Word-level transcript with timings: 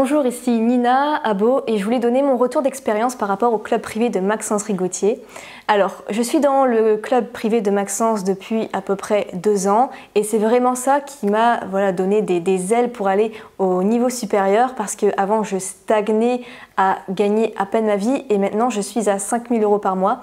Bonjour, 0.00 0.24
ici 0.26 0.60
Nina 0.60 1.16
Abo 1.24 1.62
et 1.66 1.76
je 1.76 1.82
voulais 1.82 1.98
donner 1.98 2.22
mon 2.22 2.36
retour 2.36 2.62
d'expérience 2.62 3.16
par 3.16 3.26
rapport 3.26 3.52
au 3.52 3.58
club 3.58 3.80
privé 3.80 4.10
de 4.10 4.20
Maxence 4.20 4.62
Rigotier. 4.62 5.20
Alors, 5.66 6.04
je 6.08 6.22
suis 6.22 6.38
dans 6.38 6.64
le 6.64 6.98
club 6.98 7.26
privé 7.32 7.60
de 7.62 7.70
Maxence 7.72 8.22
depuis 8.22 8.68
à 8.72 8.80
peu 8.80 8.94
près 8.94 9.26
deux 9.34 9.66
ans 9.66 9.90
et 10.14 10.22
c'est 10.22 10.38
vraiment 10.38 10.76
ça 10.76 11.00
qui 11.00 11.26
m'a 11.26 11.64
voilà, 11.70 11.90
donné 11.90 12.22
des, 12.22 12.72
ailes 12.72 12.92
pour 12.92 13.08
aller 13.08 13.32
au 13.58 13.82
niveau 13.82 14.08
supérieur 14.08 14.76
parce 14.76 14.94
qu'avant 14.94 15.42
je 15.42 15.58
stagnais 15.58 16.42
à 16.76 16.98
gagner 17.10 17.52
à 17.58 17.66
peine 17.66 17.86
ma 17.86 17.96
vie 17.96 18.24
et 18.30 18.38
maintenant 18.38 18.70
je 18.70 18.80
suis 18.80 19.10
à 19.10 19.18
5000 19.18 19.64
euros 19.64 19.78
par 19.78 19.96
mois. 19.96 20.20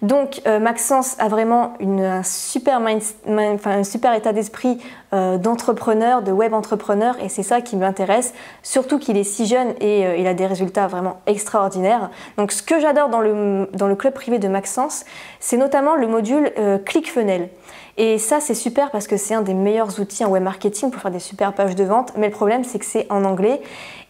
Donc 0.00 0.40
euh, 0.46 0.58
Maxence 0.58 1.16
a 1.18 1.28
vraiment 1.28 1.74
une, 1.80 2.00
un, 2.02 2.22
super 2.22 2.80
un 3.26 3.84
super 3.84 4.14
état 4.14 4.32
d'esprit 4.32 4.78
euh, 5.12 5.36
d'entrepreneur, 5.38 6.22
de 6.22 6.32
web 6.32 6.54
entrepreneur 6.54 7.14
et 7.22 7.28
c'est 7.28 7.42
ça 7.42 7.60
qui 7.60 7.76
m'intéresse, 7.76 8.32
surtout 8.62 8.98
qu'il 8.98 9.17
si 9.24 9.46
jeune 9.46 9.74
et 9.80 10.06
euh, 10.06 10.16
il 10.16 10.26
a 10.26 10.34
des 10.34 10.46
résultats 10.46 10.86
vraiment 10.86 11.20
extraordinaires. 11.26 12.10
Donc 12.36 12.52
ce 12.52 12.62
que 12.62 12.80
j'adore 12.80 13.08
dans 13.08 13.20
le, 13.20 13.94
club 13.94 14.14
privé 14.14 14.38
de 14.38 14.48
Maxence, 14.48 15.04
c'est 15.40 15.56
notamment 15.56 15.96
le 15.96 16.06
module 16.06 16.52
ClickFunnels. 16.84 17.48
Et 17.96 18.18
ça, 18.18 18.38
c'est 18.38 18.54
super 18.54 18.92
parce 18.92 19.08
que 19.08 19.16
c'est 19.16 19.34
un 19.34 19.42
des 19.42 19.54
meilleurs 19.54 19.98
outils 19.98 20.24
en 20.24 20.30
web 20.30 20.44
marketing 20.44 20.92
pour 20.92 21.02
faire 21.02 21.10
des 21.10 21.18
super 21.18 21.52
pages 21.52 21.74
de 21.74 21.82
vente. 21.82 22.12
Mais 22.16 22.28
le 22.28 22.32
problème, 22.32 22.62
c'est 22.62 22.78
que 22.78 22.84
c'est 22.84 23.06
en 23.10 23.24
anglais. 23.24 23.60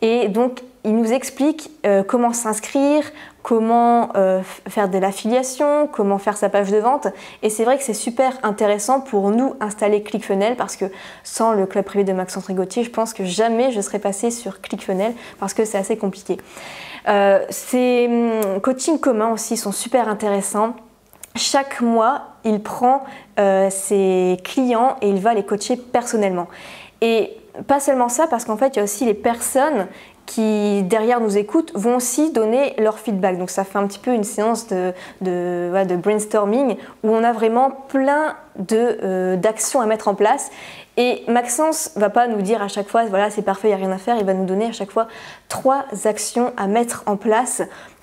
Et 0.02 0.28
donc, 0.28 0.62
il 0.88 0.97
nous 0.97 1.12
explique 1.12 1.70
euh, 1.84 2.02
comment 2.02 2.33
s'inscrire, 2.33 3.05
comment 3.42 4.09
euh, 4.16 4.41
faire 4.69 4.88
de 4.88 4.97
l'affiliation, 4.97 5.87
comment 5.87 6.16
faire 6.16 6.38
sa 6.38 6.48
page 6.48 6.70
de 6.70 6.78
vente. 6.78 7.09
Et 7.42 7.51
c'est 7.51 7.64
vrai 7.64 7.77
que 7.77 7.84
c'est 7.84 7.92
super 7.92 8.33
intéressant 8.42 9.02
pour 9.02 9.30
nous 9.30 9.55
installer 9.61 10.02
ClickFunnels 10.02 10.56
parce 10.56 10.77
que 10.77 10.87
sans 11.24 11.52
le 11.52 11.66
club 11.66 11.84
privé 11.84 12.05
de 12.05 12.14
Maxence 12.14 12.47
Rigotier, 12.47 12.84
je 12.84 12.91
pense 12.91 13.12
que 13.12 13.23
jamais 13.23 13.70
je 13.70 13.83
serais 13.83 13.98
passée 13.98 14.30
sur 14.30 14.62
ClickFunnels 14.62 15.12
parce 15.38 15.52
que 15.52 15.66
c'est 15.66 15.77
assez 15.77 15.98
compliqué. 15.98 16.38
Euh, 17.06 17.45
ces 17.50 18.06
hum, 18.09 18.61
coachings 18.62 18.98
communs 18.98 19.33
aussi 19.33 19.59
sont 19.59 19.72
super 19.72 20.09
intéressants 20.09 20.75
chaque 21.36 21.83
mois, 21.83 22.22
il 22.44 22.61
prend 22.61 23.05
ses 23.70 24.39
clients 24.42 24.97
et 25.03 25.09
il 25.09 25.20
va 25.20 25.34
les 25.34 25.44
coacher 25.44 25.77
personnellement. 25.77 26.48
Et 27.00 27.36
pas 27.66 27.78
seulement 27.78 28.09
ça, 28.09 28.27
parce 28.27 28.44
qu'en 28.44 28.56
fait, 28.56 28.75
il 28.75 28.77
y 28.77 28.81
a 28.81 28.84
aussi 28.84 29.05
les 29.05 29.14
personnes 29.14 29.86
qui 30.29 30.83
derrière 30.83 31.21
nous 31.21 31.39
écoutent 31.39 31.73
vont 31.75 31.97
aussi 31.97 32.31
donner 32.33 32.75
leur 32.79 32.98
feedback. 32.98 33.39
Donc 33.39 33.48
ça 33.48 33.65
fait 33.65 33.79
un 33.79 33.87
petit 33.87 33.98
peu 33.98 34.12
une 34.12 34.25
séance 34.25 34.69
de, 34.69 35.97
brainstorming 35.97 36.77
où 37.03 37.09
on 37.09 37.25
a 37.25 37.33
vraiment 37.33 37.71
plein 37.89 38.37
euh, 38.73 39.37
d'actions 39.37 39.81
à 39.81 39.87
mettre 39.87 40.06
en 40.06 40.15
place. 40.15 40.51
Et 40.99 41.25
Maxence 41.29 41.93
va 41.97 42.11
pas 42.11 42.29
nous 42.29 42.43
dire 42.43 42.62
à 42.62 42.69
chaque 42.69 42.89
fois, 42.89 43.06
voilà, 43.06 43.31
c'est 43.31 43.43
parfait, 43.43 43.69
il 43.69 43.71
n'y 43.71 43.83
a 43.83 43.87
rien 43.87 43.91
à 43.91 43.99
faire. 43.99 44.17
Il 44.19 44.27
va 44.27 44.34
nous 44.34 44.45
donner 44.45 44.67
à 44.67 44.73
chaque 44.73 44.91
fois 44.91 45.09
trois 45.49 45.87
actions 46.05 46.53
à 46.59 46.67
mettre 46.67 47.05
en 47.06 47.17
place 47.17 47.62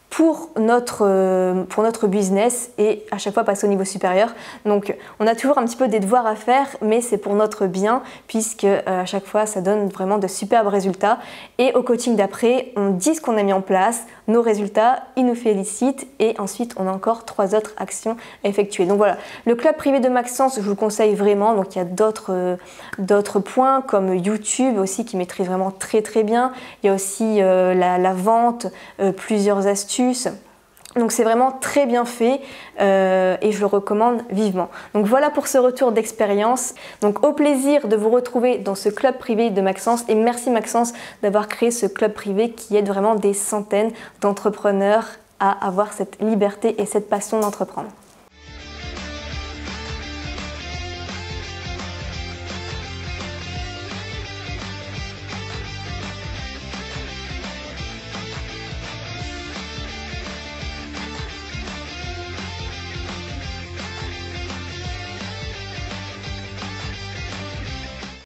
pour 0.10 0.50
notre, 0.58 1.04
euh, 1.06 1.64
pour 1.64 1.84
notre 1.84 2.08
business 2.08 2.72
et 2.78 3.06
à 3.12 3.18
chaque 3.18 3.34
fois 3.34 3.44
passer 3.44 3.68
au 3.68 3.70
niveau 3.70 3.84
supérieur. 3.84 4.34
Donc 4.66 4.96
on 5.20 5.28
a 5.28 5.36
toujours 5.36 5.58
un 5.58 5.66
petit 5.66 5.76
peu 5.76 5.88
des 5.88 6.00
devoirs 6.00 6.26
à 6.26 6.36
faire, 6.36 6.68
mais 6.82 7.02
c'est 7.02 7.18
pour 7.18 7.34
notre 7.34 7.68
bien 7.68 8.02
puisque 8.28 8.64
euh, 8.64 8.82
à 8.86 9.06
chaque 9.06 9.26
fois 9.26 9.46
ça 9.46 9.62
donne 9.62 9.90
vraiment 9.90 10.18
de 10.18 10.28
superbes 10.28 10.68
résultats. 10.68 11.20
Et 11.58 11.74
au 11.74 11.84
coaching 11.84 12.16
d'après, 12.16 12.72
on 12.76 12.92
dit 12.92 13.16
ce 13.16 13.22
qu'on 13.22 13.38
a 13.38 13.44
mis 13.44 13.54
en 13.54 13.62
place, 13.62 14.06
nos 14.28 14.42
résultats, 14.42 15.04
il 15.16 15.26
nous 15.26 15.36
félicite 15.36 16.08
et 16.20 16.36
ensuite 16.40 16.74
on 16.78 16.88
a 16.88 16.92
encore 16.92 17.26
trois 17.26 17.56
autres 17.56 17.74
actions 17.78 18.18
à 18.44 18.48
effectuer. 18.48 18.86
Donc 18.86 18.98
voilà, 18.98 19.18
le 19.46 19.56
club 19.56 19.76
privé 19.76 20.00
de 20.00 20.10
Maxence, 20.10 20.56
je 20.56 20.62
vous 20.62 20.70
le 20.70 20.76
conseille 20.76 21.16
vraiment. 21.16 21.54
Donc 21.56 21.76
il 21.76 21.80
y 21.80 21.82
a 21.82 21.86
d'autres 21.86 22.32
euh, 22.32 23.40
points 23.40 23.82
comme 23.82 24.16
YouTube 24.16 24.78
aussi 24.78 25.06
qui 25.06 25.18
maîtrise 25.18 25.48
vraiment 25.48 25.72
très 25.72 26.02
très 26.02 26.24
bien. 26.24 26.52
Il 26.84 26.88
y 26.88 26.90
a 26.90 26.94
aussi 26.94 27.40
la, 27.40 27.98
la, 27.98 28.14
vente, 28.14 28.68
plusieurs 29.18 29.68
astuces 29.68 30.30
donc 30.96 31.12
c'est 31.12 31.24
vraiment 31.24 31.52
très 31.52 31.86
bien 31.86 32.06
fait 32.06 32.42
euh, 32.80 33.36
et 33.42 33.52
je 33.52 33.60
le 33.60 33.66
recommande 33.66 34.22
vivement. 34.30 34.70
Donc 34.94 35.06
voilà 35.06 35.30
pour 35.30 35.48
ce 35.48 35.58
retour 35.58 35.92
d'expérience. 35.92 36.74
Donc 37.02 37.26
au 37.26 37.34
plaisir 37.34 37.88
de 37.88 37.96
vous 37.96 38.10
retrouver 38.10 38.58
dans 38.58 38.76
ce 38.76 38.90
club 38.90 39.18
privé 39.18 39.50
de 39.50 39.62
Maxence 39.62 40.06
et 40.08 40.16
merci 40.16 40.50
Maxence 40.50 40.94
d'avoir 41.22 41.48
créé 41.48 41.72
ce 41.72 41.86
club 41.86 42.14
privé 42.14 42.52
qui 42.52 42.78
aide 42.78 42.88
vraiment 42.88 43.16
des 43.16 43.34
centaines 43.34 43.92
d'entrepreneurs 44.22 45.06
à 45.40 45.68
avoir 45.68 45.92
cette 45.92 46.22
liberté 46.22 46.82
et 46.82 46.86
cette 46.86 47.10
passion 47.10 47.40
d'entreprendre. 47.40 47.90